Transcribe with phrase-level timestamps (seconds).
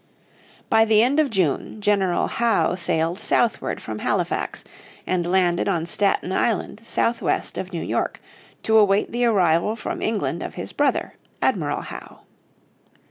[0.67, 4.63] By the end of June General Howe sailed southward from Halifax,
[5.05, 8.19] and landed on Staten Island southwest of New York,
[8.63, 12.21] to await the arrival from England of his brother, Admiral Howe.